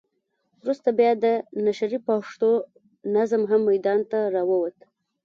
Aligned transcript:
وروسته 0.61 0.89
بیا 0.99 1.11
د 1.23 1.25
نشرې 1.65 1.99
پښتو 2.07 2.49
نظم 3.15 3.41
هم 3.51 3.61
ميدان 3.69 3.99
ته 4.11 4.19
راووت. 4.33 4.77